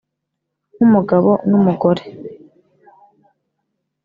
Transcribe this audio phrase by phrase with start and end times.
[0.75, 2.03] nk umugabo n umugore